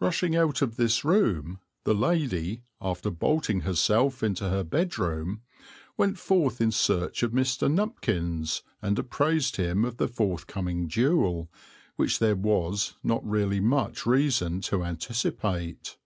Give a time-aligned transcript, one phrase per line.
[0.00, 5.42] Rushing out of this room the lady, after bolting herself into her bedroom,
[5.98, 7.70] went forth in search of Mr.
[7.70, 11.50] Nupkins and apprised him of the forthcoming duel,
[11.96, 15.98] which there was not really much reason to anticipate.